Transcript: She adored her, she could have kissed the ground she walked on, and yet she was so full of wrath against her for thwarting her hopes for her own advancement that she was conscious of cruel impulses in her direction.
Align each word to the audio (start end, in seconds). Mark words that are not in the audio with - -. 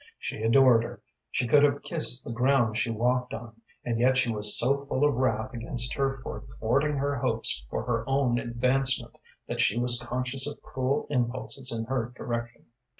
She 0.17 0.41
adored 0.41 0.81
her, 0.83 0.99
she 1.29 1.45
could 1.47 1.61
have 1.61 1.83
kissed 1.83 2.23
the 2.23 2.31
ground 2.31 2.75
she 2.75 2.89
walked 2.89 3.35
on, 3.35 3.61
and 3.85 3.99
yet 3.99 4.17
she 4.17 4.31
was 4.33 4.57
so 4.57 4.83
full 4.87 5.05
of 5.05 5.13
wrath 5.13 5.53
against 5.53 5.93
her 5.93 6.17
for 6.23 6.41
thwarting 6.57 6.95
her 6.97 7.17
hopes 7.17 7.63
for 7.69 7.83
her 7.83 8.03
own 8.09 8.39
advancement 8.39 9.15
that 9.47 9.61
she 9.61 9.77
was 9.77 10.01
conscious 10.01 10.47
of 10.47 10.59
cruel 10.63 11.05
impulses 11.11 11.71
in 11.71 11.85
her 11.85 12.11
direction. 12.17 12.65